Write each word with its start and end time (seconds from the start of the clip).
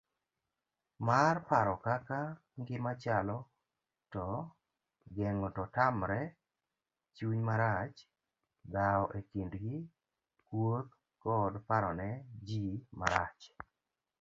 mar 1.07 1.35
paro 1.49 1.75
kaka 1.85 2.19
ngima 2.59 2.91
chalo 3.03 3.37
to 4.13 4.27
geng'o 5.15 5.49
to 5.57 5.63
tamre 5.77 6.21
chunymarach, 7.15 7.97
dhawoekindji, 8.73 9.69
kuothkodparonejimarach 10.47 13.41